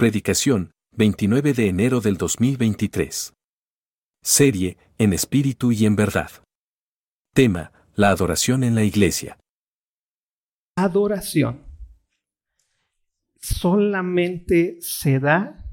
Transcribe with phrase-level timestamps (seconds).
[0.00, 3.34] Predicación, 29 de enero del 2023.
[4.22, 6.30] Serie, En espíritu y en verdad.
[7.34, 9.36] Tema, la adoración en la iglesia.
[10.74, 11.66] Adoración
[13.42, 15.70] solamente se da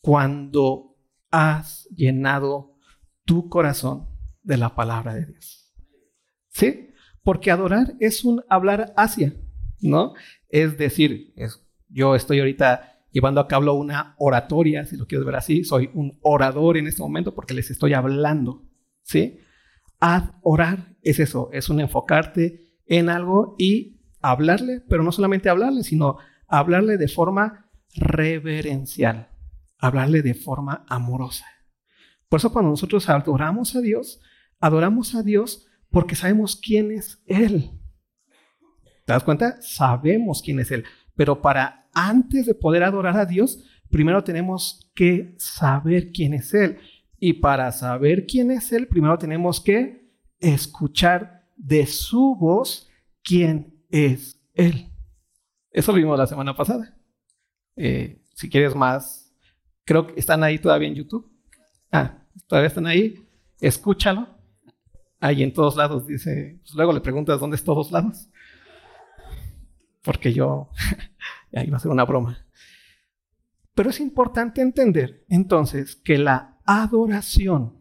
[0.00, 0.96] cuando
[1.30, 2.78] has llenado
[3.26, 4.08] tu corazón
[4.42, 5.74] de la palabra de Dios.
[6.48, 6.88] ¿Sí?
[7.22, 9.34] Porque adorar es un hablar hacia,
[9.82, 10.14] ¿no?
[10.48, 11.34] Es decir,
[11.90, 16.18] yo estoy ahorita llevando a cabo una oratoria, si lo quieres ver así, soy un
[16.22, 18.64] orador en este momento porque les estoy hablando,
[19.02, 19.38] ¿sí?
[20.00, 26.16] Adorar es eso, es un enfocarte en algo y hablarle, pero no solamente hablarle, sino
[26.48, 29.28] hablarle de forma reverencial,
[29.78, 31.46] hablarle de forma amorosa.
[32.28, 34.20] Por eso cuando nosotros adoramos a Dios,
[34.58, 37.70] adoramos a Dios porque sabemos quién es Él.
[39.04, 39.60] ¿Te das cuenta?
[39.60, 40.84] Sabemos quién es Él.
[41.14, 46.78] Pero para antes de poder adorar a Dios, primero tenemos que saber quién es Él.
[47.18, 52.88] Y para saber quién es Él, primero tenemos que escuchar de su voz
[53.22, 54.88] quién es Él.
[55.70, 56.96] Eso vimos la semana pasada.
[57.76, 59.32] Eh, si quieres más,
[59.84, 61.30] creo que están ahí todavía en YouTube.
[61.90, 63.24] Ah, todavía están ahí.
[63.60, 64.42] Escúchalo
[65.22, 68.28] ahí en todos lados, dice, pues luego le preguntas dónde es todos lados,
[70.02, 70.68] porque yo,
[71.58, 72.46] ahí va a ser una broma.
[73.74, 77.78] Pero es importante entender entonces que la adoración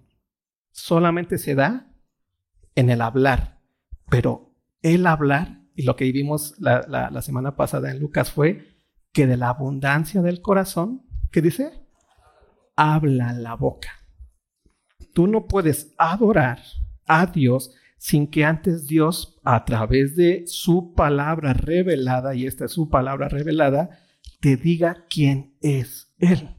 [0.71, 1.93] solamente se da
[2.75, 3.59] en el hablar,
[4.09, 8.71] pero el hablar, y lo que vivimos la, la semana pasada en Lucas fue
[9.11, 11.71] que de la abundancia del corazón, ¿qué dice?
[12.75, 13.89] Habla la boca.
[15.13, 16.61] Tú no puedes adorar
[17.05, 22.71] a Dios sin que antes Dios, a través de su palabra revelada, y esta es
[22.71, 23.91] su palabra revelada,
[24.39, 26.57] te diga quién es Él.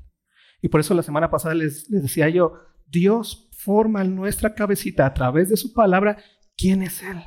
[0.63, 2.53] Y por eso la semana pasada les, decía yo,
[2.87, 6.17] Dios forma en nuestra cabecita a través de su palabra
[6.57, 7.21] quién es Él.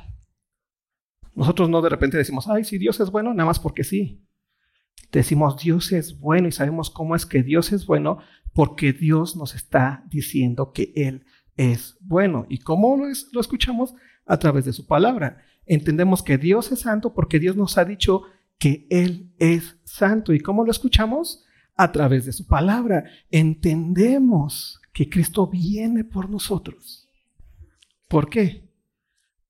[1.34, 4.26] Nosotros no de repente decimos, ay, si Dios es bueno, nada más porque sí.
[5.12, 8.20] Decimos, Dios es bueno y sabemos cómo es que Dios es bueno
[8.54, 11.26] porque Dios nos está diciendo que Él
[11.56, 12.46] es bueno.
[12.48, 13.94] ¿Y cómo lo, lo escuchamos?
[14.26, 15.42] A través de su palabra.
[15.66, 18.22] Entendemos que Dios es santo porque Dios nos ha dicho
[18.58, 20.32] que Él es santo.
[20.32, 21.44] ¿Y cómo lo escuchamos?
[21.76, 23.04] A través de su palabra.
[23.30, 27.08] Entendemos que Cristo viene por nosotros.
[28.08, 28.70] ¿Por qué?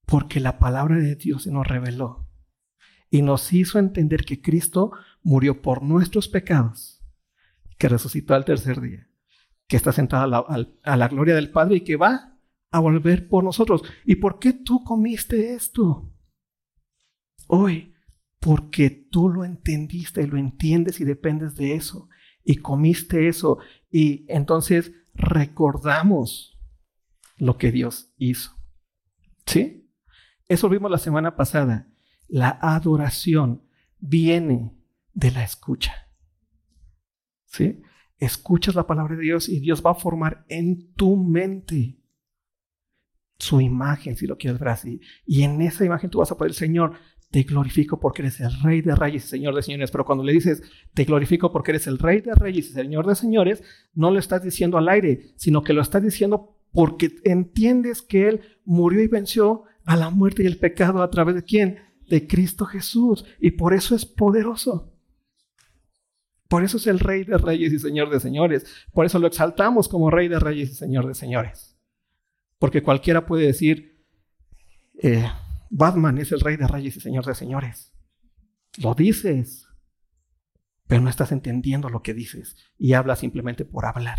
[0.05, 2.27] Porque la palabra de Dios se nos reveló
[3.09, 4.91] y nos hizo entender que Cristo
[5.23, 7.01] murió por nuestros pecados,
[7.77, 9.06] que resucitó al tercer día
[9.67, 12.37] que está sentada a la, gloria del Padre y que va
[12.71, 13.83] a volver por nosotros.
[14.05, 16.13] ¿Y por qué tú comiste esto?
[17.47, 17.93] Hoy,
[18.39, 22.09] porque tú lo entendiste y lo entiendes y dependes de eso.
[22.43, 23.59] Y comiste eso.
[23.91, 26.57] Y entonces recordamos
[27.37, 28.53] lo que Dios hizo.
[29.45, 29.91] ¿Sí?
[30.47, 31.89] Eso vimos la semana pasada.
[32.27, 33.63] La adoración
[33.99, 34.77] viene
[35.13, 36.09] de la escucha.
[37.45, 37.81] ¿Sí?
[38.19, 41.97] Escuchas la palabra de Dios y Dios va a formar en tu mente
[43.39, 44.99] su imagen, si lo quieres ver así.
[45.25, 46.93] Y en esa imagen tú vas a poder, Señor,
[47.29, 49.91] te glorifico porque eres el rey de reyes y señor de señores.
[49.91, 50.63] Pero cuando le dices,
[50.93, 53.63] te glorifico porque eres el rey de reyes y señor de señores,
[53.93, 58.41] no lo estás diciendo al aire, sino que lo estás diciendo porque entiendes que Él
[58.65, 61.79] murió y venció a la muerte y el pecado a través de quién?
[62.09, 63.25] De Cristo Jesús.
[63.39, 64.96] Y por eso es poderoso.
[66.47, 68.65] Por eso es el Rey de Reyes y Señor de Señores.
[68.93, 71.77] Por eso lo exaltamos como Rey de Reyes y Señor de Señores.
[72.57, 74.03] Porque cualquiera puede decir,
[75.01, 75.29] eh,
[75.69, 77.93] Batman es el Rey de Reyes y Señor de Señores.
[78.77, 79.67] Lo dices,
[80.87, 84.17] pero no estás entendiendo lo que dices y hablas simplemente por hablar.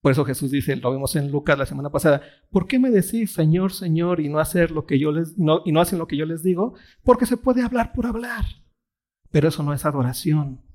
[0.00, 3.32] Por eso Jesús dice, lo vimos en Lucas la semana pasada, ¿por qué me decís
[3.32, 6.24] Señor, Señor y no hacer lo que yo les y no hacen lo que yo
[6.24, 6.74] les digo?
[7.02, 8.44] Porque se puede hablar por hablar.
[9.30, 10.67] Pero eso no es adoración.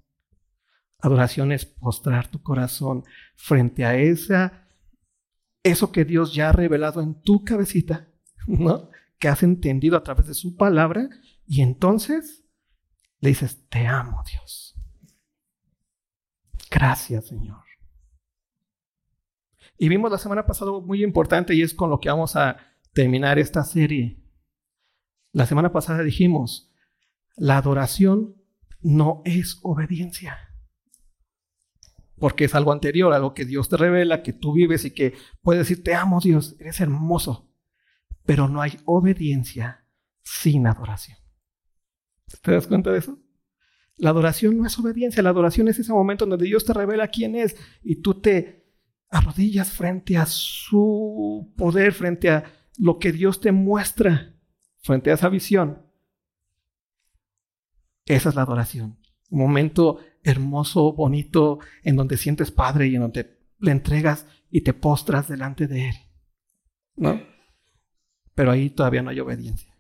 [1.04, 3.04] Adoración es postrar tu corazón
[3.36, 4.70] frente a esa,
[5.62, 8.08] eso que Dios ya ha revelado en tu cabecita,
[8.48, 8.90] ¿no?
[9.20, 11.10] Que has entendido a través de su palabra
[11.46, 12.46] y entonces
[13.20, 14.82] le dices, te amo Dios.
[16.72, 17.66] Gracias Señor.
[19.78, 22.56] Y vimos la semana pasada muy importante y es con lo que vamos a
[22.94, 24.24] terminar esta serie.
[25.34, 26.74] La semana pasada dijimos,
[27.36, 28.38] la adoración
[28.80, 30.53] no es obediencia
[32.24, 35.68] porque es algo anterior, algo que Dios te revela, que tú vives y que puedes
[35.68, 37.52] decir, te amo Dios, eres hermoso,
[38.26, 39.86] pero no hay obediencia
[40.22, 41.18] sin adoración.
[42.42, 43.20] ¿Te das cuenta de eso?
[43.98, 47.36] La adoración no es obediencia, la adoración es ese momento donde Dios te revela quién
[47.36, 48.72] es y tú te
[49.10, 52.46] arrodillas frente a su poder, frente a
[52.78, 54.34] lo que Dios te muestra,
[54.80, 55.86] frente a esa visión.
[58.06, 58.98] Esa es la adoración.
[59.30, 64.74] Un momento hermoso, bonito, en donde sientes Padre y en donde le entregas y te
[64.74, 65.96] postras delante de Él.
[66.96, 67.22] ¿No?
[68.36, 69.74] Pero ahí todavía no hay obediencia.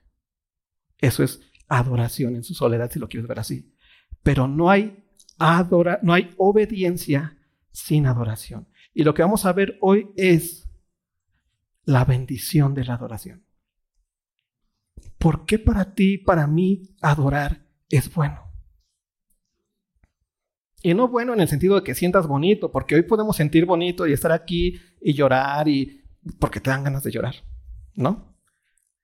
[0.99, 3.75] Eso es adoración en su soledad, si lo quieres ver así.
[4.21, 5.03] Pero no hay,
[5.37, 7.37] adora no hay obediencia
[7.71, 8.67] sin adoración.
[8.93, 10.69] Y lo que vamos a ver hoy es
[11.85, 13.43] la bendición de la adoración.
[15.17, 18.52] ¿Por qué para ti, para mí, adorar es bueno?
[20.85, 24.05] Y no bueno en el sentido de que sientas bonito, porque hoy podemos sentir bonito
[24.05, 26.03] y estar aquí y llorar y
[26.39, 27.35] porque te dan ganas de llorar,
[27.95, 28.35] ¿no?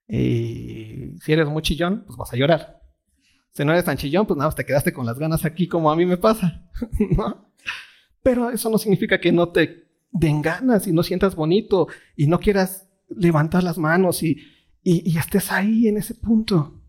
[0.06, 2.82] Y si eres muy chillón, pues vas a llorar.
[3.52, 5.96] Si no eres tan chillón, pues nada, te quedaste con las ganas aquí como a
[5.96, 6.68] mí me pasa,
[7.16, 7.50] ¿no?
[8.22, 12.40] Pero eso no significa que no te den ganas y no sientas bonito y no
[12.40, 14.36] quieras levantar las manos y,
[14.82, 16.82] y, y estés ahí en ese punto.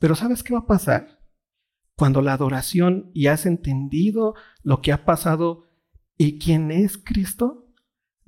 [0.00, 1.23] Pero ¿sabes qué va a pasar?
[1.96, 5.64] Cuando la adoración y has entendido lo que ha pasado
[6.16, 7.66] y quién es Cristo,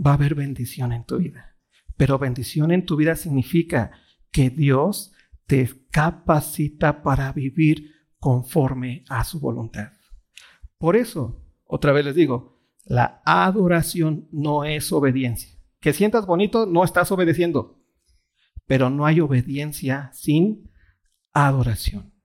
[0.05, 1.57] va a haber bendición en tu vida.
[1.97, 3.93] Pero bendición en tu vida significa
[4.31, 5.13] que Dios
[5.47, 9.93] te capacita para vivir conforme a su voluntad.
[10.79, 15.57] Por eso, otra vez les digo, la adoración no es obediencia.
[15.81, 17.83] Que sientas bonito, no estás obedeciendo.
[18.67, 20.71] Pero no hay obediencia sin
[21.33, 22.16] adoración.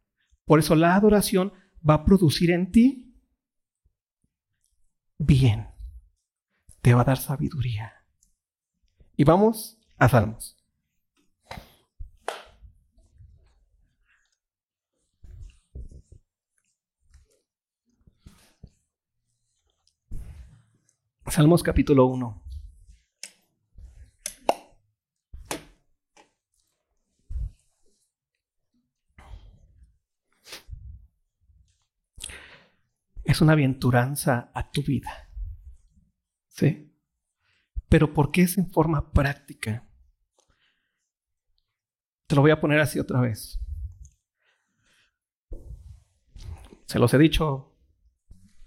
[0.52, 1.54] Por eso la adoración
[1.90, 3.16] va a producir en ti
[5.18, 5.70] bien.
[6.82, 7.94] Te va a dar sabiduría.
[9.16, 10.58] Y vamos a Salmos.
[21.28, 22.41] Salmos capítulo 1.
[33.32, 35.30] Es una aventuranza a tu vida.
[36.50, 36.94] ¿Sí?
[37.90, 39.88] Pero ¿por qué es en forma práctica?
[42.28, 43.60] Te lo voy a poner así otra vez.
[46.86, 47.74] Se los he dicho,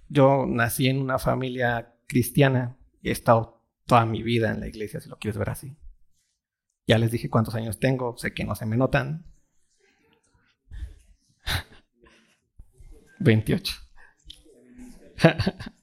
[0.08, 5.00] yo nací en una familia cristiana y he estado toda mi vida en la iglesia,
[5.00, 5.76] si lo quieres ver así.
[6.86, 9.26] Ya les dije cuántos años tengo, sé que no se me notan.
[13.20, 13.83] 28.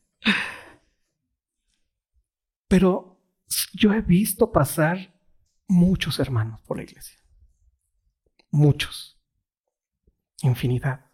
[2.67, 3.19] Pero
[3.73, 5.13] yo he visto pasar
[5.67, 7.19] muchos hermanos por la iglesia.
[8.49, 9.19] Muchos.
[10.41, 11.11] Infinidad.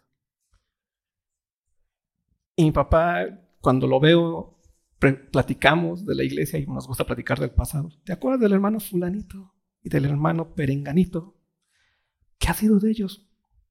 [2.56, 3.24] Y mi papá,
[3.60, 4.60] cuando lo veo,
[4.98, 7.90] platicamos de la iglesia y nos gusta platicar del pasado.
[8.04, 11.36] ¿Te acuerdas del hermano fulanito y del hermano perenganito?
[12.38, 13.28] ¿Qué ha sido de ellos?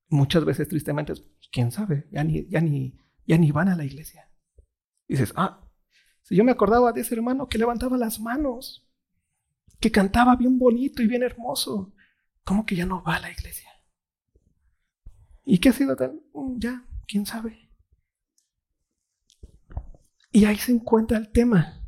[0.10, 1.14] Muchas veces, tristemente,
[1.52, 4.28] quién sabe, ya ni, ya ni, ya ni van a la iglesia
[5.08, 5.68] dices, ah,
[6.28, 8.86] si yo me acordaba de ese hermano que levantaba las manos,
[9.80, 11.94] que cantaba bien bonito y bien hermoso,
[12.44, 13.70] ¿cómo que ya no va a la iglesia?
[15.46, 16.20] ¿Y qué ha sido tal?
[16.34, 17.70] Mm, ya, quién sabe.
[20.34, 21.82] Y ahí se encuentra el tema.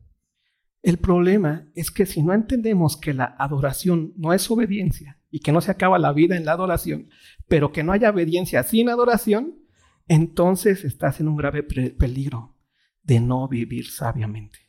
[0.82, 5.52] El problema es que si no entendemos que la adoración no es obediencia y que
[5.52, 7.10] no se acaba la vida en la adoración,
[7.50, 9.60] pero que no haya obediencia sin adoración,
[10.08, 12.49] entonces estás en un grave peligro
[13.10, 14.60] de no vivir sabiamente,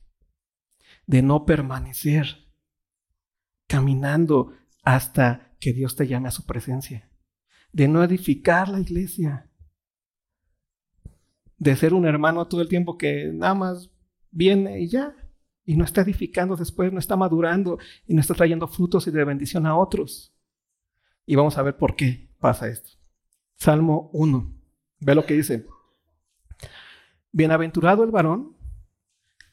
[1.07, 2.51] de no permanecer
[3.67, 7.11] caminando hasta que Dios te llame a su presencia,
[7.71, 9.51] de no edificar la iglesia,
[11.59, 13.91] de ser un hermano todo el tiempo que nada más
[14.31, 15.15] viene y ya,
[15.67, 19.23] y no está edificando después, no está madurando y no está trayendo frutos y de
[19.23, 20.35] bendición a otros.
[21.27, 22.93] Y vamos a ver por qué pasa esto.
[23.57, 24.51] Salmo 1.
[25.01, 25.67] Ve lo que dice.
[27.33, 28.57] Bienaventurado el varón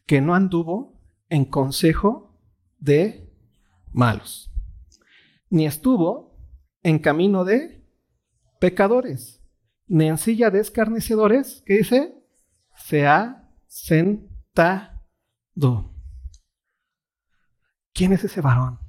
[0.06, 2.40] que no anduvo en consejo
[2.80, 3.32] de
[3.92, 4.52] malos,
[5.50, 6.38] ni estuvo
[6.84, 7.86] en camino de
[8.60, 9.44] pecadores,
[9.88, 12.14] ni en silla de escarnecedores, ¿qué dice?
[12.76, 14.98] Se ha sentado.
[17.94, 18.80] ¿Quién es ese varón?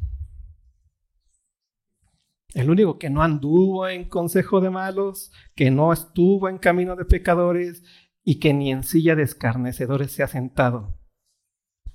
[2.55, 7.05] El único que no anduvo en consejo de malos, que no estuvo en camino de
[7.05, 7.83] pecadores,
[8.31, 10.99] y que ni en silla de escarnecedores se ha sentado.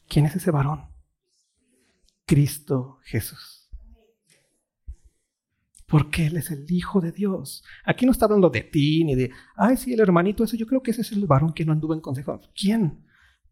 [0.08, 0.86] ¿Quién es ese varón?
[2.26, 3.70] Cristo Jesús.
[5.86, 7.64] porque Él es el Hijo de Dios.
[7.86, 10.82] Aquí no está hablando de ti ni de, ay, sí, el hermanito, eso yo creo
[10.82, 12.42] que ese es el varón que no anduvo en consejo.
[12.60, 13.06] ¿Quién?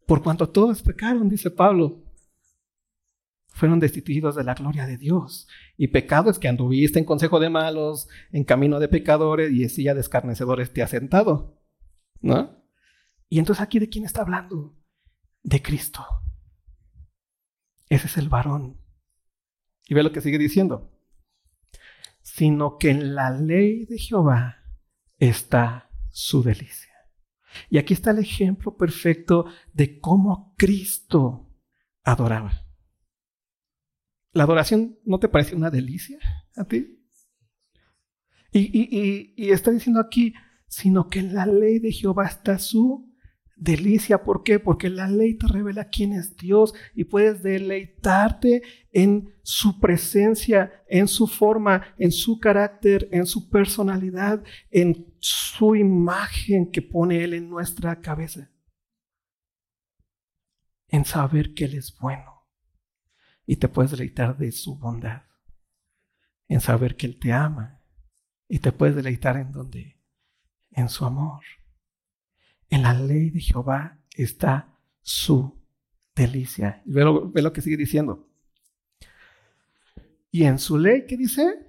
[0.08, 2.04] Por cuanto todos pecaron, dice Pablo,
[3.50, 5.48] fueron destituidos de la gloria de Dios.
[5.78, 9.70] Y pecado es que anduviste en consejo de malos, en camino de pecadores y en
[9.70, 11.62] silla de escarnecedores te has sentado.
[12.22, 12.61] ¿No?
[13.32, 14.78] Y entonces aquí de quién está hablando?
[15.42, 16.06] De Cristo.
[17.88, 18.78] Ese es el varón.
[19.88, 20.92] Y ve lo que sigue diciendo.
[22.22, 24.58] Sino que en la ley de Jehová
[25.18, 26.92] está su delicia.
[27.70, 31.56] Y aquí está el ejemplo perfecto de cómo Cristo
[32.04, 32.66] adoraba.
[34.34, 36.20] ¿La adoración no te parece una delicia
[36.58, 37.02] a ti?
[38.52, 40.34] Y, y, está diciendo aquí,
[40.68, 43.11] sino que en la ley de Jehová está su
[43.62, 44.24] delicia.
[44.24, 44.60] ¿Por qué?
[44.60, 51.08] Porque la ley te revela quién es Dios y puedes deleitarte en su presencia, en
[51.08, 57.50] su forma, en su carácter, en su personalidad, en su imagen que pone Él en
[57.50, 58.52] nuestra cabeza.
[60.88, 62.48] En saber que Él es bueno
[63.46, 65.22] y te puedes deleitar de su bondad.
[66.48, 67.80] En saber que Él te ama
[68.48, 70.02] y te puedes deleitar en donde?
[70.72, 71.44] En su amor.
[72.72, 75.62] En la ley de Jehová está su
[76.16, 76.82] delicia.
[76.86, 78.30] Y ve lo, que sigue diciendo.
[80.32, 81.68] Y en su ley, ¿qué dice?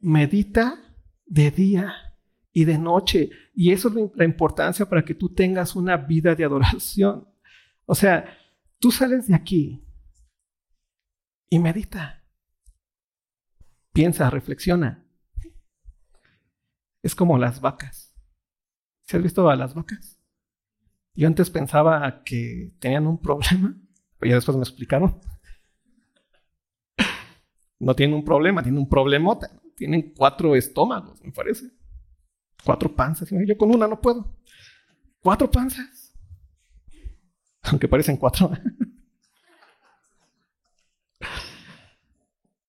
[0.00, 1.94] Medita de día
[2.52, 3.30] y de noche.
[3.54, 7.26] Y eso es la importancia para que tú tengas una vida de adoración.
[7.86, 8.36] O sea,
[8.78, 9.82] tú sales de aquí
[11.48, 12.22] y medita.
[13.94, 15.02] Piensa, reflexiona.
[17.02, 18.14] Es como las vacas.
[19.04, 20.15] ¿Se has visto a las vacas?
[21.16, 23.74] Yo antes pensaba que tenían un problema,
[24.18, 25.18] pero ya después me explicaron.
[27.78, 29.50] No tienen un problema, tienen un problemota.
[29.76, 31.70] Tienen cuatro estómagos, me parece.
[32.64, 33.28] Cuatro panzas.
[33.30, 34.36] Yo con una no puedo.
[35.20, 36.14] Cuatro panzas.
[37.62, 38.50] Aunque parecen cuatro.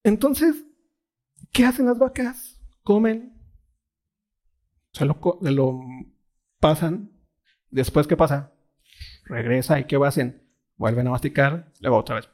[0.04, 0.64] Entonces,
[1.52, 2.60] ¿qué hacen las vacas?
[2.84, 3.38] Comen,
[4.94, 5.82] se lo, se lo
[6.60, 7.17] pasan
[7.70, 8.54] Después, ¿qué pasa?
[9.26, 10.44] Regresa y ¿qué hacen?
[10.76, 12.30] Vuelven a masticar, luego otra vez.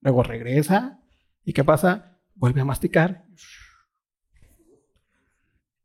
[0.00, 1.00] Luego regresa
[1.44, 2.18] y ¿qué pasa?
[2.34, 3.24] Vuelve a masticar.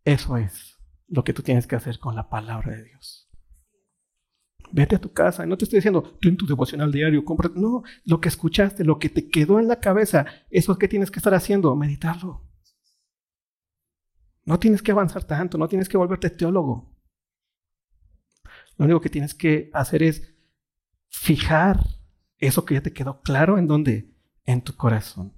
[0.04, 3.30] Eso es lo que tú tienes que hacer con la palabra de Dios.
[4.72, 5.46] Vete a tu casa.
[5.46, 7.50] No te estoy diciendo, tú en tu devocional diario, compra.
[7.56, 11.12] No, lo que escuchaste, lo que te quedó en la cabeza, eso es que tienes
[11.12, 12.48] que estar haciendo, meditarlo.
[14.46, 16.99] No tienes que avanzar tanto, no tienes que volverte teólogo.
[18.80, 20.34] Lo único que tienes que hacer es
[21.10, 21.86] fijar
[22.38, 24.16] eso que ya te quedó claro en dónde?
[24.46, 25.34] En tu corazón.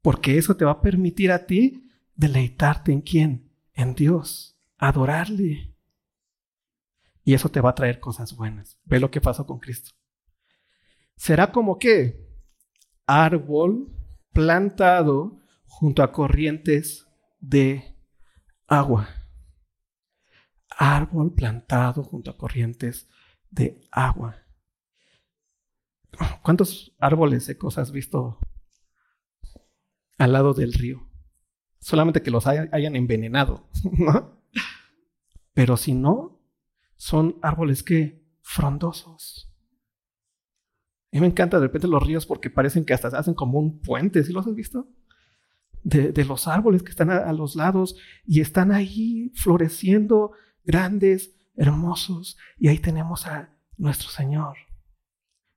[0.00, 3.50] Porque eso te va a permitir a ti deleitarte en quién?
[3.74, 4.56] En Dios.
[4.78, 5.74] Adorarle.
[7.24, 8.78] Y eso te va a traer cosas buenas.
[8.84, 9.90] Ve lo que pasó con Cristo.
[11.16, 12.24] Será como que
[13.04, 13.92] árbol
[14.32, 17.08] plantado junto a corrientes
[17.40, 17.96] de
[18.68, 19.08] agua
[20.80, 23.06] árbol plantado junto a corrientes
[23.50, 24.36] de agua.
[26.42, 28.38] ¿Cuántos árboles secos has visto
[30.16, 31.06] al lado del río?
[31.80, 33.68] Solamente que los hayan envenenado,
[33.98, 34.42] ¿no?
[35.52, 36.40] Pero si no,
[36.96, 39.54] son árboles que frondosos.
[41.12, 43.58] A mí me encanta de repente los ríos porque parecen que hasta se hacen como
[43.58, 44.88] un puente, ¿sí los has visto?
[45.82, 50.32] De, los árboles que están a, los lados y están ahí floreciendo
[50.70, 54.56] grandes, hermosos, y ahí tenemos a nuestro Señor,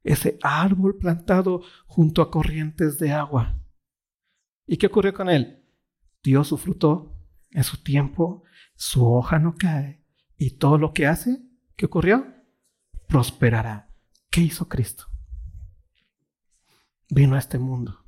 [0.04, 3.56] ese árbol plantado junto a corrientes de agua.
[4.66, 5.64] ¿Y qué ocurrió con él?
[6.24, 7.16] Dio su fruto
[7.52, 8.44] en su tiempo,
[8.76, 10.04] su hoja no cae,
[10.36, 11.44] y todo lo que hace,
[11.76, 12.26] ¿qué ocurrió?
[13.08, 13.94] Prosperará.
[14.32, 15.06] ¿Qué hizo Cristo?
[17.08, 18.04] Vino a este mundo.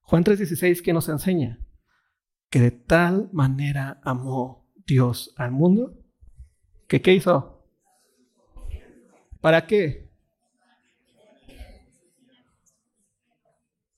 [0.00, 1.58] Juan 3:16, ¿qué nos enseña?
[2.48, 6.01] Que de tal manera amó Dios al mundo
[7.00, 7.58] ¿Qué, hizo?
[9.40, 10.10] ¿Para qué?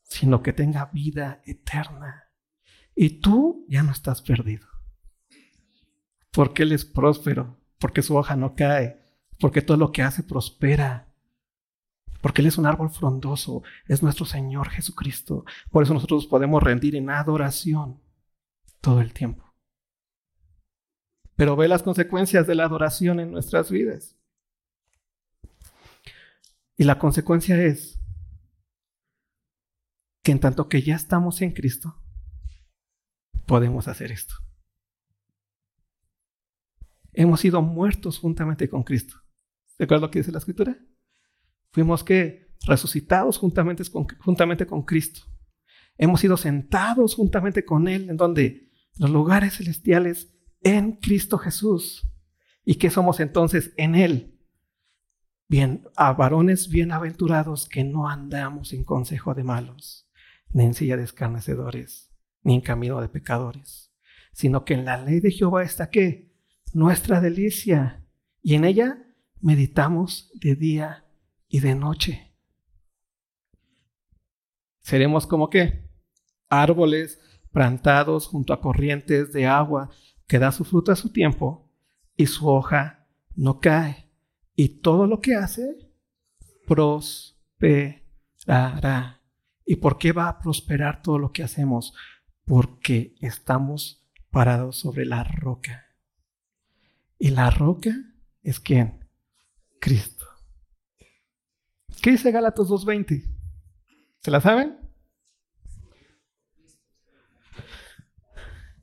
[0.05, 2.31] Sino que tenga vida eterna.
[2.95, 4.69] Y tú ya no estás perdido.
[6.31, 9.01] Porque Él es próspero, porque su hoja no cae,
[9.41, 11.09] porque todo lo que hace prospera.
[12.21, 15.45] Porque Él es un árbol frondoso, es nuestro Señor Jesucristo.
[15.71, 18.01] Por eso nosotros podemos rendir en adoración
[18.81, 19.44] todo el tiempo
[21.37, 24.17] pero ve las consecuencias de la adoración en nuestras vidas.
[26.76, 28.00] Y la consecuencia es
[30.23, 32.03] que en tanto que ya estamos en Cristo,
[33.47, 34.35] podemos hacer esto.
[37.12, 39.17] Hemos sido muertos juntamente con Cristo.
[39.79, 40.76] ¿Recuerdas lo que dice la escritura?
[41.71, 45.21] Fuimos que resucitados juntamente con, juntamente con Cristo.
[45.97, 50.34] Hemos sido sentados juntamente con Él en donde los lugares celestiales
[50.64, 52.09] en Cristo Jesús.
[52.64, 54.40] ¿Y qué somos entonces en Él?
[55.47, 60.09] Bien, a varones bienaventurados que no andamos en consejo de malos,
[60.50, 62.11] ni en silla de escarnecedores,
[62.42, 63.92] ni en camino de pecadores,
[64.33, 66.33] sino que en la ley de Jehová está qué?
[66.73, 68.02] Nuestra delicia,
[68.42, 69.06] y en ella
[69.40, 71.04] meditamos de día
[71.47, 72.35] y de noche.
[74.80, 75.90] Seremos como qué?
[76.49, 77.21] Árboles
[77.52, 79.90] plantados junto a corrientes de agua
[80.26, 81.71] que da su fruto a su tiempo
[82.16, 84.11] y su hoja no cae.
[84.54, 85.90] Y todo lo que hace
[86.66, 88.00] prosperará.
[89.66, 91.95] ¿Y por qué va a prosperar todo lo que hacemos?
[92.45, 95.87] Porque estamos parados sobre la roca.
[97.19, 97.90] Y la roca
[98.43, 99.09] es quién?
[99.81, 100.26] Cristo.
[102.02, 103.25] ¿Qué dice Gálatas 2.20?
[104.21, 104.78] ¿Se la saben?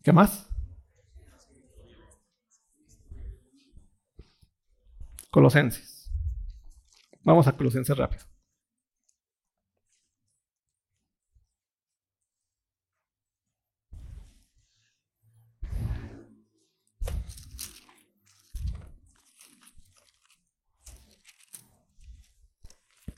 [0.04, 0.51] ¿Qué más?
[5.32, 6.12] Colosenses.
[7.24, 8.26] Vamos a Colosenses rápido.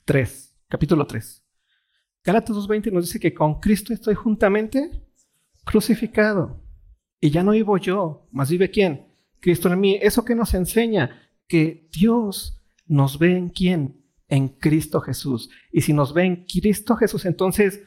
[0.04, 1.44] Tres, capítulo 3.
[2.22, 5.02] Gálatas 2.20 nos dice que con Cristo estoy juntamente
[5.64, 6.62] crucificado.
[7.20, 9.12] Y ya no vivo yo, más vive quién?
[9.40, 9.98] Cristo en mí.
[10.00, 11.23] ¿Eso que nos enseña?
[11.46, 14.04] Que Dios nos ve en quién?
[14.28, 15.50] En Cristo Jesús.
[15.70, 17.82] Y si nos ve en Cristo Jesús, entonces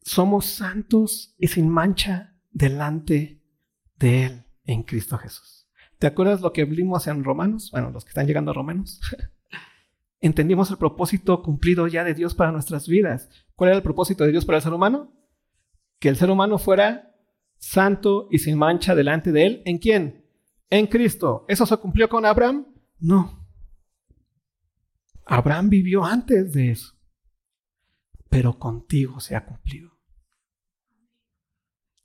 [0.00, 3.42] somos santos y sin mancha delante
[3.96, 5.68] de Él en Cristo Jesús.
[5.98, 7.70] ¿Te acuerdas lo que vimos en Romanos?
[7.70, 9.00] Bueno, los que están llegando a Romanos.
[10.20, 13.28] Entendimos el propósito cumplido ya de Dios para nuestras vidas.
[13.54, 15.12] ¿Cuál era el propósito de Dios para el ser humano?
[15.98, 17.14] Que el ser humano fuera
[17.58, 19.62] santo y sin mancha delante de Él.
[19.64, 20.21] ¿En quién?
[20.72, 21.44] En Cristo.
[21.48, 22.64] ¿Eso se cumplió con Abraham?
[22.98, 23.46] No.
[25.26, 26.94] Abraham vivió antes de eso.
[28.30, 29.90] Pero contigo se ha cumplido.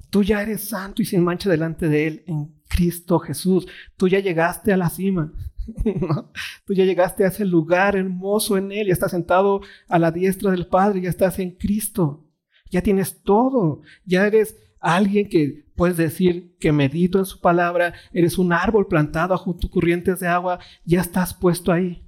[0.09, 3.65] Tú ya eres santo y sin mancha delante de Él en Cristo Jesús.
[3.95, 5.31] Tú ya llegaste a la cima.
[6.65, 8.87] Tú ya llegaste a ese lugar hermoso en Él.
[8.87, 10.99] Ya estás sentado a la diestra del Padre.
[10.99, 12.27] Ya estás en Cristo.
[12.69, 13.81] Ya tienes todo.
[14.03, 19.37] Ya eres alguien que puedes decir que medito en su palabra, eres un árbol plantado
[19.37, 22.07] junto a corrientes de agua, ya estás puesto ahí.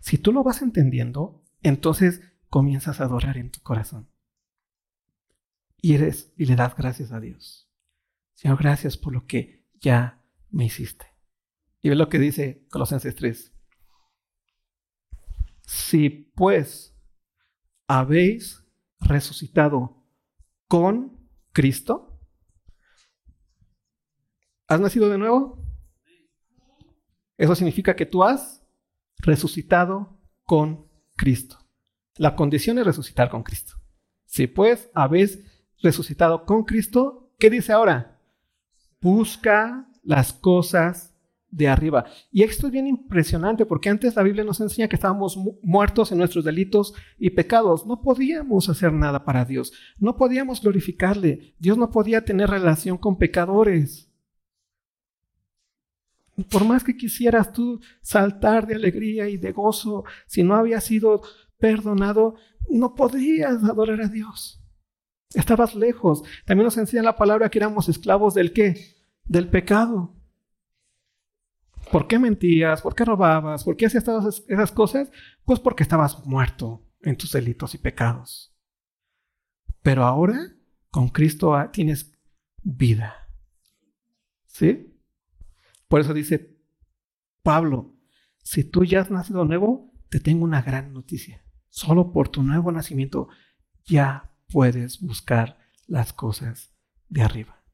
[0.00, 4.08] Si tú lo vas entendiendo, entonces comienzas a adorar en tu corazón.
[5.80, 7.68] Y eres y le das gracias a Dios.
[8.34, 11.06] Señor, gracias por lo que ya me hiciste.
[11.80, 13.52] Y ve lo que dice Colosenses 3.
[15.62, 16.96] Si pues
[17.86, 18.64] habéis
[19.00, 20.04] resucitado
[20.68, 21.21] con
[21.52, 22.20] Cristo?
[24.66, 25.62] ¿Has nacido de nuevo?
[27.36, 28.62] Eso significa que tú has
[29.18, 31.58] resucitado con Cristo.
[32.16, 33.74] La condición es resucitar con Cristo.
[34.24, 35.40] Si pues habéis
[35.82, 38.20] resucitado con Cristo, ¿qué dice ahora?
[39.00, 41.11] Busca las cosas
[41.52, 42.06] de arriba.
[42.32, 46.18] Y esto es bien impresionante porque antes la Biblia nos enseña que estábamos muertos en
[46.18, 47.86] nuestros delitos y pecados.
[47.86, 49.72] No podíamos hacer nada para Dios.
[49.98, 51.54] No podíamos glorificarle.
[51.58, 54.10] Dios no podía tener relación con pecadores.
[56.50, 61.20] Por más que quisieras tú saltar de alegría y de gozo, si no habías sido
[61.58, 62.36] perdonado,
[62.70, 64.58] no podías adorar a Dios.
[65.34, 66.22] Estabas lejos.
[66.46, 68.96] También nos enseña la palabra que éramos esclavos del qué?
[69.24, 70.14] Del pecado.
[71.90, 72.82] ¿Por qué mentías?
[72.82, 73.64] ¿Por qué robabas?
[73.64, 75.10] ¿Por qué hacías todas esas cosas?
[75.44, 78.54] Pues porque estabas muerto en tus delitos y pecados.
[79.82, 80.54] Pero ahora,
[80.90, 82.12] con Cristo ah, tienes
[82.62, 83.28] vida.
[84.46, 84.96] ¿Sí?
[85.88, 86.56] Por eso dice
[87.42, 87.96] Pablo,
[88.42, 91.44] si tú ya has nacido nuevo, te tengo una gran noticia.
[91.68, 93.28] Solo por tu nuevo nacimiento
[93.84, 96.74] ya puedes buscar las cosas
[97.08, 97.64] de arriba.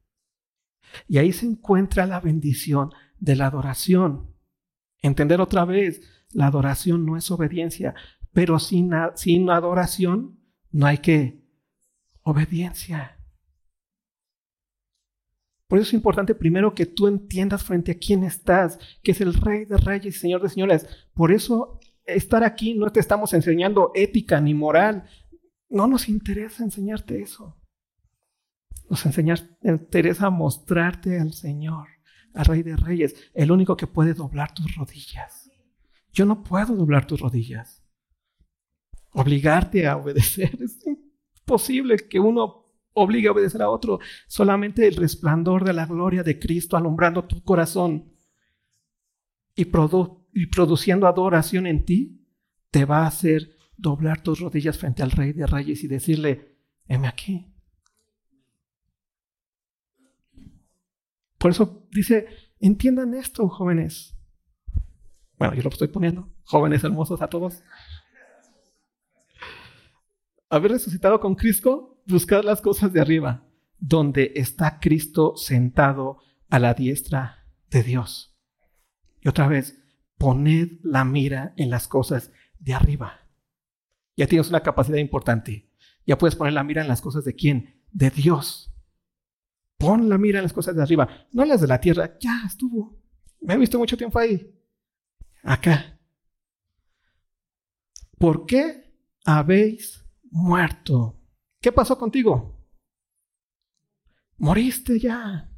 [1.07, 4.35] Y ahí se encuentra la bendición de la adoración.
[5.01, 6.01] Entender otra vez,
[6.31, 7.95] la adoración no es obediencia,
[8.33, 10.39] pero sin, sin adoración
[10.71, 11.43] no hay que
[12.23, 13.19] obediencia.
[15.67, 19.35] Por eso es importante primero que tú entiendas frente a quién estás, que es el
[19.35, 20.87] Rey de Reyes y Señor de Señores.
[21.13, 25.07] Por eso estar aquí no te estamos enseñando ética ni moral.
[25.69, 27.55] No nos interesa enseñarte eso.
[28.89, 29.35] Nos enseña
[29.91, 31.87] Teresa a mostrarte al Señor,
[32.33, 35.49] al Rey de Reyes, el único que puede doblar tus rodillas.
[36.11, 37.83] Yo no puedo doblar tus rodillas.
[39.11, 43.99] Obligarte a obedecer es imposible que uno obligue a obedecer a otro.
[44.27, 48.13] Solamente el resplandor de la gloria de Cristo alumbrando tu corazón
[49.55, 52.25] y, produciendo adoración en ti,
[52.71, 57.07] te va a hacer doblar tus rodillas frente al Rey de Reyes y decirle, heme
[57.07, 57.53] aquí.
[61.39, 62.27] Por eso dice,
[62.59, 64.15] entiendan esto, jóvenes.
[65.37, 66.29] Bueno, yo lo estoy poniendo.
[66.43, 67.63] Jóvenes hermosos a todos.
[70.49, 73.47] Haber resucitado con Cristo, buscar las cosas de arriba,
[73.77, 76.17] donde está Cristo sentado
[76.49, 78.37] a la diestra de Dios.
[79.21, 79.81] Y otra vez,
[80.17, 83.21] poned la mira en las cosas de arriba.
[84.17, 85.71] Ya tienes una capacidad importante.
[86.05, 87.81] Ya puedes poner la mira en las cosas de quién?
[87.91, 88.73] De Dios.
[89.79, 92.17] Pon la mira en las cosas de arriba, no las de la tierra.
[92.19, 92.99] Ya estuvo.
[93.39, 94.53] Me he visto mucho tiempo ahí.
[95.41, 95.97] Acá.
[98.17, 101.17] ¿Por qué habéis muerto?
[101.61, 102.59] ¿Qué pasó contigo?
[104.37, 105.49] Moriste ya.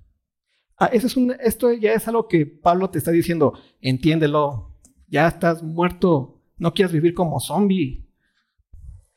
[0.78, 1.04] Ah, es
[1.40, 3.60] esto ya es algo que Pablo te está diciendo.
[3.82, 4.78] Entiéndelo.
[5.08, 6.44] Ya estás muerto.
[6.58, 8.08] No quieras vivir como zombie.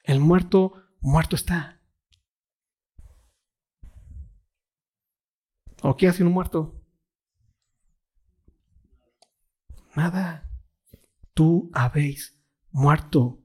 [0.02, 1.73] El muerto, muerto está.
[5.87, 6.83] ¿O qué hace un muerto?
[9.94, 10.51] Nada.
[11.35, 13.44] Tú habéis muerto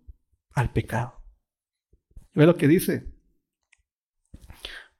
[0.54, 1.22] al pecado.
[2.34, 3.14] Ve lo que dice.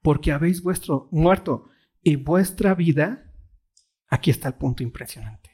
[0.02, 1.70] Porque habéis vuestro muerto
[2.04, 3.34] y vuestra vida,
[4.08, 5.50] aquí está el punto impresionante,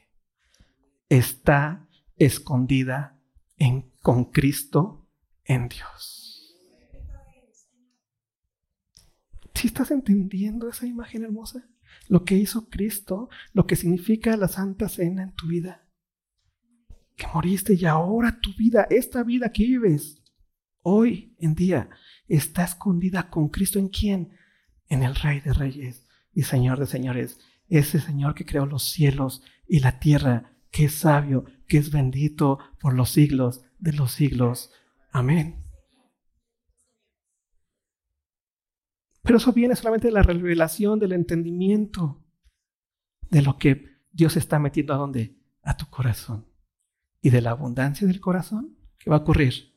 [1.08, 3.20] está escondida
[3.58, 5.08] en, con Cristo
[5.44, 6.56] en Dios.
[9.54, 11.68] ¿Sí estás entendiendo esa imagen hermosa?
[12.08, 15.88] Lo que hizo Cristo, lo que significa la Santa Cena en tu vida.
[17.16, 20.22] Que moriste y ahora tu vida, esta vida que vives
[20.82, 21.90] hoy en día,
[22.28, 24.30] está escondida con Cristo en quién?
[24.88, 27.40] En el Rey de Reyes y Señor de Señores.
[27.68, 32.58] Ese Señor que creó los cielos y la tierra, que es sabio, que es bendito
[32.80, 34.70] por los siglos de los siglos.
[35.10, 35.65] Amén.
[39.26, 42.22] Pero eso viene solamente de la revelación, del entendimiento
[43.22, 45.36] de lo que Dios está metiendo a dónde?
[45.62, 46.46] A tu corazón.
[47.20, 49.74] Y de la abundancia del corazón, ¿qué va a ocurrir?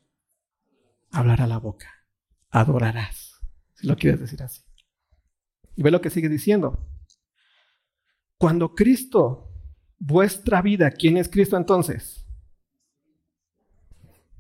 [1.12, 1.90] Hablar a la boca.
[2.52, 3.40] Adorarás.
[3.74, 4.62] Si lo quieres decir así.
[5.76, 6.88] Y ve lo que sigue diciendo.
[8.38, 9.52] Cuando Cristo,
[9.98, 12.24] vuestra vida, ¿quién es Cristo entonces?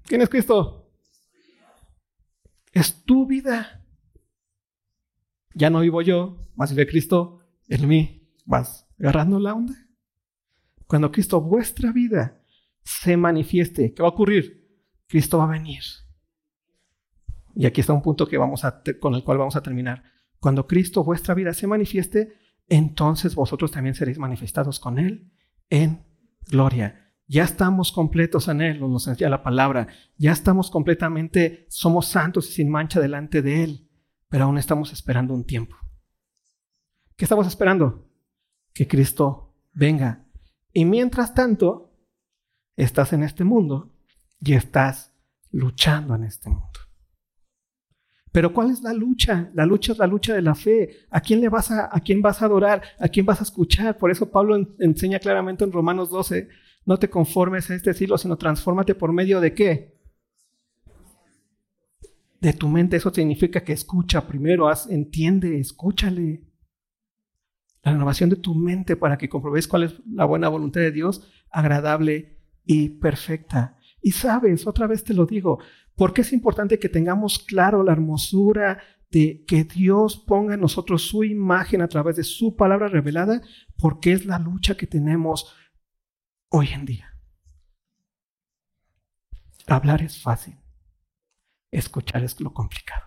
[0.04, 0.92] ¿Quién es Cristo?
[2.72, 3.79] Es tu vida.
[5.54, 8.30] Ya no vivo yo, más vive Cristo en mí.
[8.46, 9.76] ¿Vas agarrando la onda?
[10.88, 12.42] Cuando Cristo, vuestra vida,
[12.84, 14.68] se manifieste, ¿qué va a ocurrir?
[15.08, 15.84] Cristo va a venir.
[17.56, 20.04] Y aquí está un punto que vamos a, con el cual vamos a terminar.
[20.40, 22.34] Cuando Cristo, vuestra vida, se manifieste,
[22.68, 25.32] entonces vosotros también seréis manifestados con Él
[25.70, 26.06] en
[26.48, 27.14] gloria.
[27.28, 29.88] Ya estamos completos en Él, nos decía la palabra.
[30.18, 33.89] Ya estamos completamente, somos santos y sin mancha delante de Él
[34.30, 35.76] pero aún estamos esperando un tiempo.
[37.16, 38.08] ¿Qué estamos esperando?
[38.74, 40.26] Que Cristo venga.
[40.72, 41.92] Y mientras tanto,
[42.78, 43.94] estás en este mundo
[44.40, 45.14] y estás
[45.52, 46.80] luchando en este mundo.
[48.32, 49.50] Pero ¿cuál es la lucha?
[49.56, 51.08] La lucha es la lucha de la fe.
[51.10, 52.84] ¿A quién le vas a, a quién vas a adorar?
[53.00, 53.98] ¿A quién vas a escuchar?
[53.98, 56.48] Por eso Pablo enseña claramente en Romanos 12,
[56.86, 59.99] no te conformes a este siglo, sino transfórmate por medio de qué?
[62.40, 66.44] De tu mente, eso significa que escucha primero, entiende, escúchale.
[67.82, 71.30] La renovación de tu mente para que comprobes cuál es la buena voluntad de Dios,
[71.50, 73.78] agradable y perfecta.
[74.02, 75.60] Y sabes, otra vez te lo digo,
[75.96, 78.80] porque es importante que tengamos claro la hermosura
[79.12, 83.42] de que Dios ponga en nosotros su imagen a través de su palabra revelada,
[83.78, 85.54] porque es la lucha que tenemos
[86.50, 87.10] hoy en día.
[89.68, 90.58] Hablar es fácil.
[91.72, 93.06] Escuchar es lo complicado.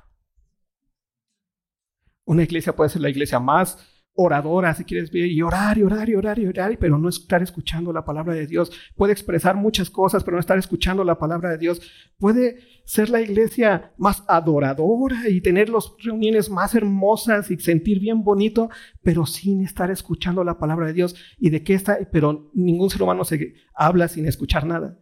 [2.25, 6.09] Una iglesia puede ser la iglesia más oradora, si quieres ver, y orar, y orar,
[6.09, 8.71] y orar, y orar, pero no estar escuchando la palabra de Dios.
[8.95, 11.81] Puede expresar muchas cosas, pero no estar escuchando la palabra de Dios.
[12.19, 18.23] Puede ser la iglesia más adoradora y tener las reuniones más hermosas y sentir bien
[18.23, 18.69] bonito,
[19.03, 21.15] pero sin estar escuchando la palabra de Dios.
[21.39, 21.99] ¿Y de qué está?
[22.13, 24.99] Pero ningún ser humano se habla sin escuchar nada.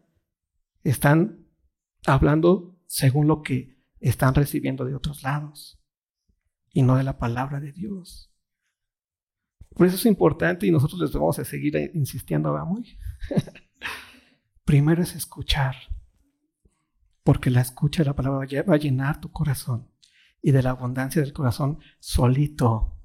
[0.85, 1.47] Están
[2.07, 5.77] hablando según lo que están recibiendo de otros lados.
[6.73, 8.33] y no de la palabra de Dios.
[9.71, 12.87] Por eso es importante y nosotros les vamos a seguir insistiendo, ¿vamos?
[14.65, 15.75] Primero es escuchar,
[17.25, 19.91] porque la escucha de la palabra va a llenar tu corazón
[20.41, 22.97] y de la abundancia del corazón solito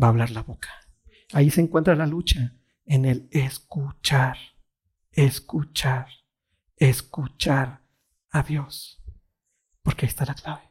[0.00, 0.68] va a hablar la boca.
[1.32, 2.54] Ahí se encuentra la lucha
[2.84, 4.36] en el escuchar,
[5.12, 6.06] escuchar,
[6.76, 7.80] escuchar
[8.30, 8.99] a Dios,
[9.82, 10.62] porque ahí está la clave.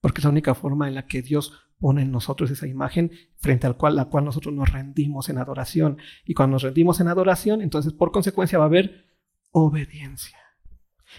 [0.00, 3.66] Porque es la única forma en la que Dios pone en nosotros esa imagen frente
[3.66, 5.98] al cual la cual nosotros nos rendimos en adoración.
[6.24, 9.06] Y cuando nos rendimos en adoración, entonces por consecuencia va a haber
[9.50, 10.38] obediencia.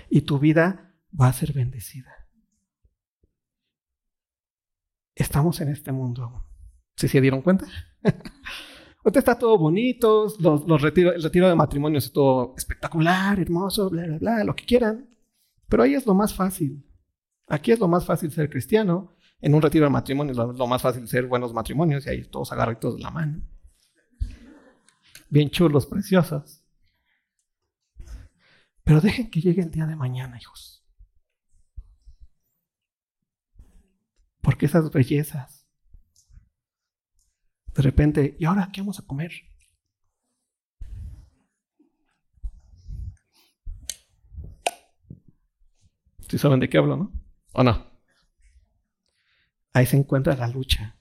[0.09, 2.11] Y tu vida va a ser bendecida.
[5.15, 6.45] Estamos en este mundo.
[6.95, 7.65] ¿Sí se dieron cuenta?
[9.03, 14.43] Ahorita está todo bonito, el retiro de matrimonio es todo espectacular, hermoso, bla, bla, bla,
[14.43, 15.14] lo que quieran.
[15.75, 16.89] Pero ahí es lo más fácil.
[17.47, 19.13] Aquí es lo más fácil ser cristiano.
[19.41, 22.53] En un retiro de matrimonio es lo, más fácil ser buenos matrimonios y ahí todos
[22.53, 23.45] agarritos de la mano.
[25.29, 26.63] Bien chulos, preciosos.
[28.85, 30.87] Pero dejen que llegue el día de mañana, hijos.
[34.39, 35.67] Porque esas bellezas,
[37.73, 39.33] de repente, ¿y ahora qué vamos a comer?
[46.29, 47.11] ¿Sí saben de qué hablo, no?
[47.53, 47.91] ¿O no?
[49.73, 50.97] Ahí se encuentra la lucha.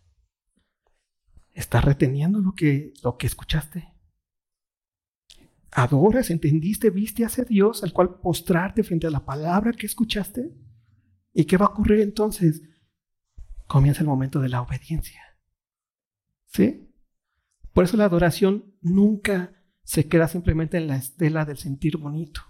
[1.53, 3.93] ¿Estás reteniendo lo que, lo que escuchaste?
[5.71, 10.53] ¿Adoras, entendiste, viste hacia Dios al cual postrarte frente a la palabra que escuchaste?
[11.33, 12.63] ¿Y qué va a ocurrir entonces?
[13.67, 15.21] comienza el momento de la obediencia.
[16.47, 16.91] ¿Sí?
[17.73, 22.43] Por eso la adoración nunca se queda simplemente en la estela del sentir bonito.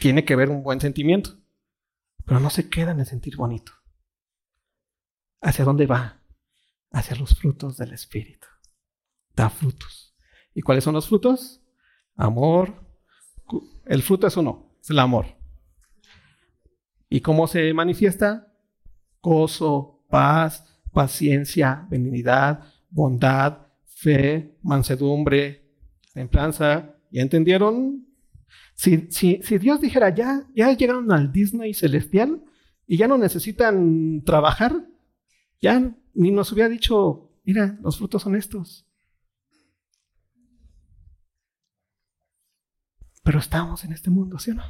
[0.00, 1.40] Tiene que haber un buen sentimiento,
[2.26, 3.72] pero no se queda en sentir bonito.
[5.40, 6.22] ¿Hacia dónde va?
[6.90, 8.46] Hacia los frutos del Espíritu.
[9.34, 10.16] Da frutos.
[10.54, 11.60] ¿Y cuáles son los frutos?
[12.16, 12.74] Amor.
[13.84, 15.26] El fruto es uno, es el amor.
[17.08, 18.52] ¿Y cómo se manifiesta?
[19.20, 25.76] Gozo, paz, paciencia, benignidad, bondad, fe, mansedumbre,
[26.12, 26.96] templanza.
[27.10, 28.06] ¿Ya entendieron?
[28.74, 32.44] Si, si, si Dios dijera, ya, ya llegaron al Disney celestial
[32.86, 34.86] y ya no necesitan trabajar,
[35.60, 38.86] ya ni nos hubiera dicho, mira, los frutos son estos.
[43.22, 44.64] Pero estamos en este mundo, ¿sí o no?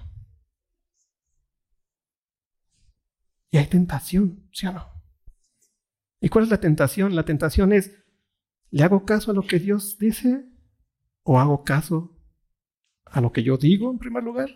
[3.50, 4.94] Y hay tentación, ¿sí o no?
[6.20, 7.14] ¿Y cuál es la tentación?
[7.14, 7.92] La tentación es,
[8.70, 10.44] ¿le hago caso a lo que Dios dice?
[11.22, 12.13] ¿O hago caso
[13.06, 14.50] a lo que yo digo en primer lugar?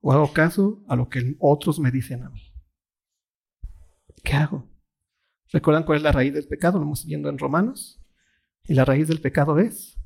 [0.00, 2.54] ¿O hago caso a lo que otros me dicen a mí?
[4.22, 4.68] ¿Qué hago?
[5.50, 6.78] ¿Recuerdan cuál es la raíz del pecado?
[6.78, 8.00] Lo hemos viendo en Romanos.
[8.64, 9.98] Y la raíz del pecado es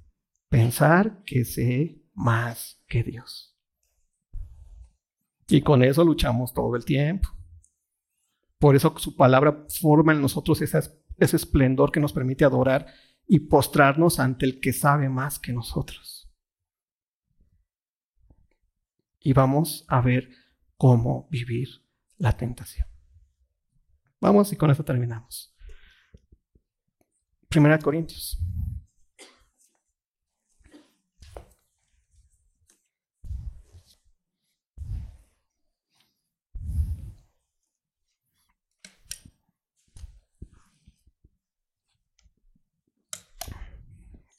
[0.48, 3.58] pensar que sé más que Dios.
[5.48, 7.28] Y con eso luchamos todo el tiempo.
[8.58, 12.86] Por eso su palabra forma en nosotros ese esplendor que nos permite adorar
[13.26, 16.21] y postrarnos ante el que sabe más que nosotros.
[19.22, 20.30] Y vamos a ver
[20.76, 21.68] cómo vivir
[22.16, 22.86] la tentación.
[24.20, 25.54] Vamos y con esto terminamos.
[27.48, 28.42] Primera Corintios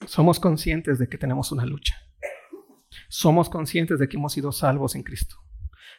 [0.08, 1.96] Somos conscientes de que tenemos una lucha.
[3.16, 5.36] Somos conscientes de que hemos sido salvos en Cristo.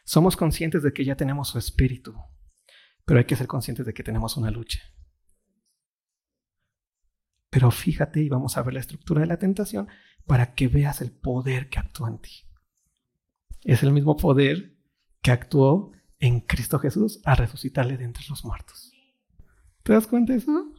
[0.03, 2.13] Somos conscientes de que ya tenemos su espíritu.
[3.05, 4.81] Pero hay que ser conscientes de que tenemos una lucha.
[7.49, 9.87] Pero fíjate y vamos a ver la estructura de la tentación
[10.25, 12.49] para que veas el poder que actúa en ti.
[13.63, 14.77] Es el mismo poder
[15.21, 18.91] que actuó en Cristo Jesús a resucitarle de entre los muertos.
[19.83, 20.73] ¿Te das cuenta de eso?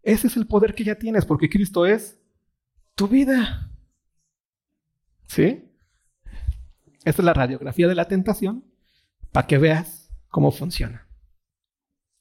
[0.00, 2.22] Ese es el poder que ya tienes porque Cristo es
[2.94, 3.70] tu vida.
[5.26, 5.72] ¿Sí?
[7.04, 8.64] Esta es la radiografía de la tentación
[9.32, 11.08] para que veas cómo funciona.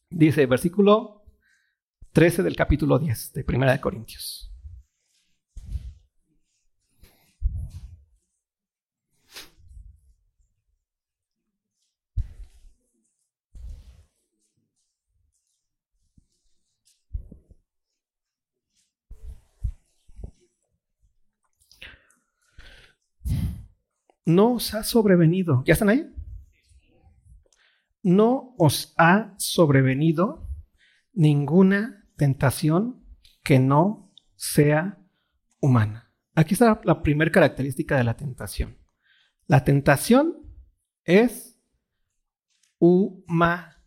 [0.09, 1.25] Dice versículo
[2.13, 4.54] 13 del capítulo 10 de Primera de Corintios.
[24.25, 25.63] No os ha sobrevenido.
[25.65, 26.11] ¿Ya están ahí?
[28.01, 30.49] No os ha sobrevenido
[31.13, 33.03] ninguna tentación
[33.43, 34.99] que no sea
[35.59, 36.11] humana.
[36.33, 38.77] Aquí está la primera característica de la tentación.
[39.47, 40.35] La tentación
[41.03, 41.59] es
[42.79, 43.81] humana.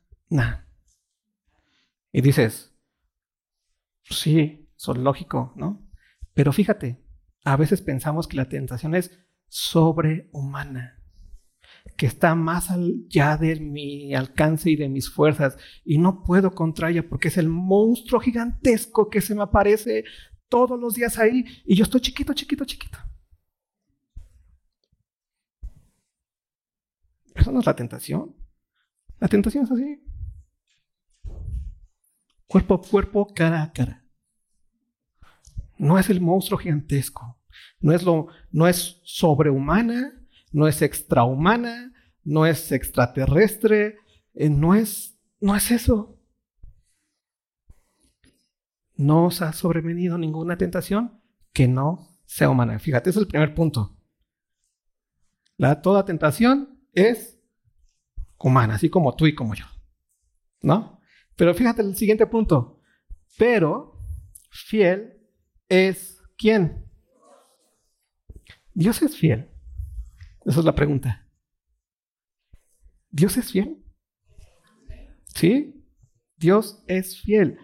[2.12, 2.74] Y dices,
[4.02, 5.86] sí, es lógico, ¿no?
[6.32, 7.04] Pero fíjate,
[7.44, 11.02] a veces pensamos que la tentación es sobrehumana,
[11.96, 16.90] que está más allá de mi alcance y de mis fuerzas, y no puedo contra
[16.90, 20.04] ella porque es el monstruo gigantesco que se me aparece
[20.48, 22.98] todos los días ahí, y yo estoy chiquito, chiquito, chiquito.
[27.34, 28.34] Eso no es la tentación.
[29.20, 30.02] La tentación es así.
[32.46, 34.04] Cuerpo a cuerpo, cara a cara.
[35.76, 37.37] No es el monstruo gigantesco.
[37.80, 40.20] No es, lo, no es sobrehumana,
[40.52, 41.92] no es extrahumana,
[42.24, 43.96] no es extraterrestre,
[44.34, 46.18] eh, no, es, no es eso.
[48.96, 51.20] No os ha sobrevenido ninguna tentación
[51.52, 52.78] que no sea humana.
[52.78, 53.96] Fíjate, ese es el primer punto.
[55.56, 57.40] La, toda tentación es
[58.38, 59.66] humana, así como tú y como yo.
[60.60, 61.00] ¿No?
[61.36, 62.80] Pero fíjate el siguiente punto.
[63.36, 64.00] Pero
[64.50, 65.14] fiel
[65.68, 66.87] es quién?
[68.78, 69.50] Dios es fiel.
[70.44, 71.26] Esa es la pregunta.
[73.10, 73.84] ¿Dios es fiel?
[75.34, 75.84] ¿Sí?
[76.36, 77.58] Dios es fiel.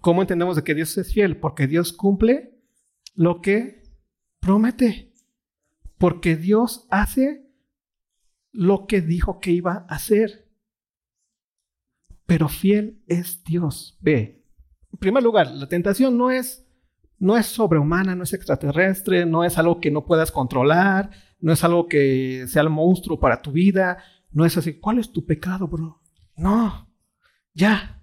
[0.00, 1.40] ¿Cómo entendemos de que Dios es fiel?
[1.40, 2.62] Porque Dios cumple
[3.16, 3.82] lo que
[4.38, 5.12] promete.
[5.98, 7.50] Porque Dios hace
[8.52, 10.48] lo que dijo que iba a hacer.
[12.26, 13.98] Pero fiel es Dios.
[14.00, 14.46] Ve,
[14.92, 16.69] en primer lugar, la tentación no es
[17.20, 21.62] no es sobrehumana, no es extraterrestre, no es algo que no puedas controlar, no es
[21.62, 23.98] algo que sea el monstruo para tu vida,
[24.32, 26.00] no es así, ¿cuál es tu pecado, bro?
[26.36, 26.90] No,
[27.52, 28.02] ya.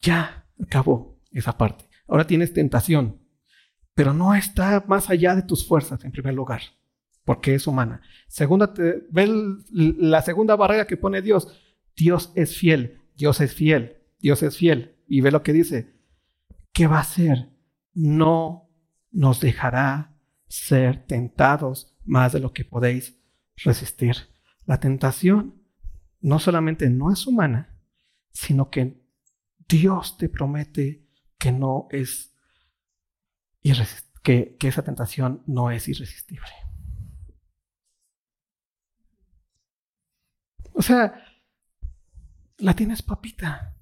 [0.00, 1.84] Ya acabó esa parte.
[2.08, 3.22] Ahora tienes tentación,
[3.94, 6.62] pero no está más allá de tus fuerzas en primer lugar,
[7.24, 8.02] porque es humana.
[8.26, 8.74] Segunda,
[9.10, 9.28] ve
[9.72, 11.48] la segunda barrera que pone Dios.
[11.94, 14.96] Dios es fiel, Dios es fiel, Dios es fiel.
[15.08, 15.95] Y ve lo que dice,
[16.76, 17.48] ¿qué va a hacer?
[17.94, 18.68] No
[19.10, 20.14] nos dejará
[20.46, 23.18] ser tentados más de lo que podéis
[23.56, 24.14] resistir.
[24.66, 25.62] La tentación
[26.20, 27.80] no solamente no es humana,
[28.30, 29.02] sino que
[29.66, 31.08] Dios te promete
[31.38, 32.36] que no es
[34.22, 36.50] que, esa tentación no es irresistible.
[40.74, 41.24] O sea,
[42.58, 43.75] la tienes papita.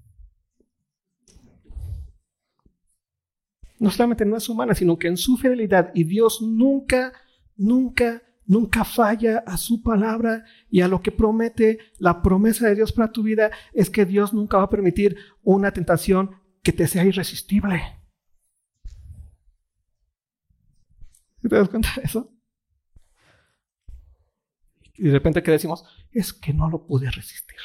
[3.84, 7.12] No solamente no es humana, sino que en su fidelidad, y Dios nunca,
[7.54, 12.92] nunca, nunca falla a su palabra y a lo que promete, la promesa de Dios
[12.92, 16.30] para tu vida es que Dios nunca va a permitir una tentación
[16.62, 17.82] que te sea irresistible.
[21.42, 22.32] ¿Te das cuenta de eso?
[24.94, 27.58] Y de repente que decimos, es que no lo pude resistir.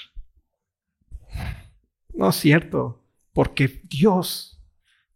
[2.13, 4.58] No es cierto, porque Dios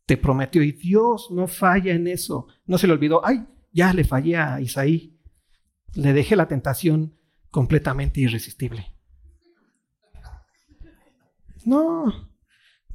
[0.06, 2.48] te prometió y Dios no falla en eso.
[2.66, 5.20] No se le olvidó, ay, ya le fallé a Isaí.
[5.96, 7.18] Le dejé la tentación
[7.50, 8.94] completamente irresistible.
[11.66, 12.32] No,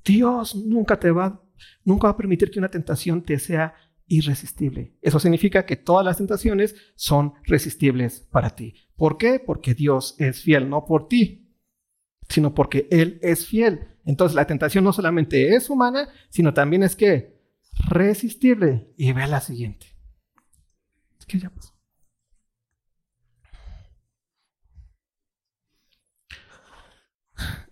[0.05, 1.43] Dios nunca te va,
[1.85, 3.75] nunca va a permitir que una tentación te sea
[4.07, 4.97] irresistible.
[5.01, 8.75] Eso significa que todas las tentaciones son resistibles para ti.
[8.97, 9.39] ¿Por qué?
[9.39, 11.55] Porque Dios es fiel, no por ti,
[12.29, 13.98] sino porque Él es fiel.
[14.09, 17.43] Entonces la tentación no solamente es humana, sino también es que
[17.91, 18.91] resistible.
[18.97, 19.87] Y ve la siguiente.
[21.27, 21.75] ¿Qué ya pasó?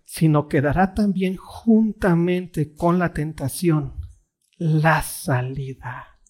[0.04, 3.94] Sino que dará también juntamente con la tentación
[4.58, 6.20] la salida.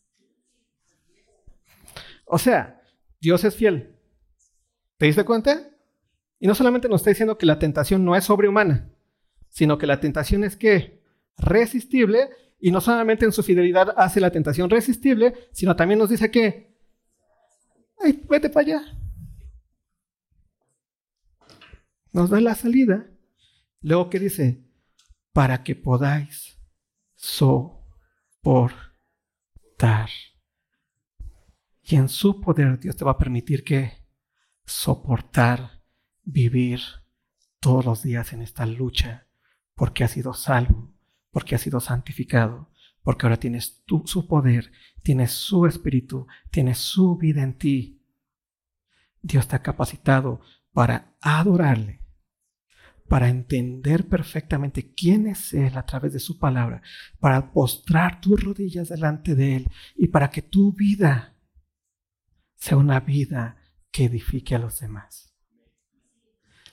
[2.27, 2.81] O sea,
[3.21, 3.99] Dios es fiel.
[4.99, 5.69] ¿Te diste cuenta?
[6.39, 8.96] Y no solamente nos está diciendo que la tentación no es sobrehumana,
[9.57, 11.01] sino que la tentación es que
[11.39, 12.29] resistible
[12.61, 16.77] y no solamente en su fidelidad hace la tentación resistible, sino también nos dice que,
[17.99, 18.83] ay, vete para allá.
[22.13, 23.07] Nos da la salida.
[23.81, 24.63] Luego que dice,
[25.33, 26.59] para que podáis
[27.15, 28.91] soportar.
[31.83, 34.05] Y en su poder Dios te va a permitir que
[34.67, 35.83] soportar,
[36.25, 36.81] vivir
[37.59, 39.26] todos los días en esta lucha
[39.77, 40.93] porque has sido salvo,
[41.31, 42.71] porque has sido santificado,
[43.03, 44.73] porque ahora tienes su poder,
[45.05, 48.03] tienes su espíritu, tienes su vida en ti.
[49.23, 50.41] Dios ha capacitado
[50.73, 52.01] para adorarle,
[53.07, 56.83] para entender perfectamente quién es Él a través de su palabra,
[57.21, 61.37] para postrar tus rodillas delante de Él y para que tu vida
[62.57, 63.57] sea una vida
[63.93, 65.33] que edifique a los demás.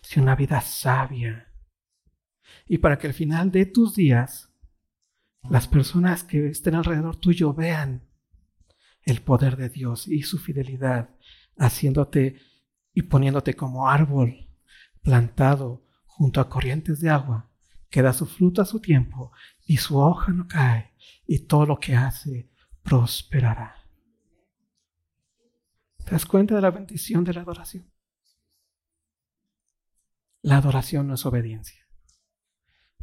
[0.01, 1.52] Sea una vida sabia.
[2.67, 4.53] Y para que al final de tus días,
[5.49, 8.07] las personas que estén alrededor tuyo vean
[9.03, 11.09] el poder de Dios y su fidelidad,
[11.57, 12.39] haciéndote
[12.93, 14.49] y poniéndote como árbol
[15.01, 17.49] plantado junto a corrientes de agua,
[17.89, 19.31] que da su fruto a su tiempo
[19.65, 20.93] y su hoja no cae
[21.27, 22.49] y todo lo que hace
[22.81, 23.75] prosperará.
[26.03, 27.91] ¿Te das cuenta de la bendición de la adoración?
[30.41, 31.82] La adoración no es obediencia,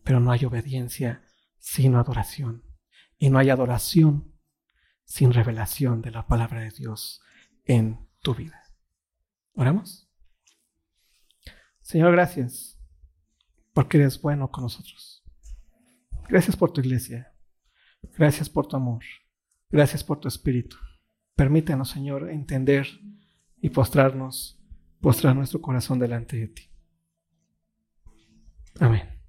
[0.04, 1.22] pero no hay obediencia
[1.58, 2.64] sin adoración
[3.18, 4.32] y no hay adoración
[5.04, 7.20] sin revelación de la palabra de Dios
[7.64, 8.62] en tu vida.
[9.54, 10.08] ¿Oramos?
[11.82, 12.78] Señor, gracias
[13.72, 15.24] porque eres bueno con nosotros.
[16.28, 17.34] Gracias por tu iglesia.
[18.16, 19.02] Gracias por tu amor.
[19.68, 20.76] Gracias por tu espíritu.
[21.34, 22.86] Permítenos, Señor, entender
[23.60, 24.62] y postrarnos,
[25.00, 26.70] postrar nuestro corazón delante de ti.
[28.78, 29.19] Amén.